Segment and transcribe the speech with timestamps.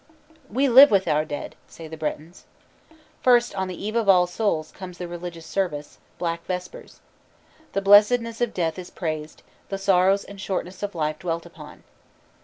[0.49, 2.45] "We live with our dead," say the Bretons.
[3.21, 7.01] First on the Eve of All Souls' comes the religious service, "black vespers."
[7.73, 11.83] The blessedness of death is praised, the sorrows and shortness of life dwelt upon.